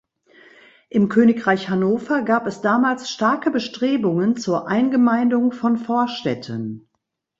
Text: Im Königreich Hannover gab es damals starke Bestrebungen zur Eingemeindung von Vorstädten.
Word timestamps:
Im 0.89 1.09
Königreich 1.09 1.69
Hannover 1.69 2.23
gab 2.23 2.47
es 2.47 2.61
damals 2.61 3.07
starke 3.11 3.51
Bestrebungen 3.51 4.35
zur 4.35 4.67
Eingemeindung 4.67 5.51
von 5.51 5.77
Vorstädten. 5.77 6.87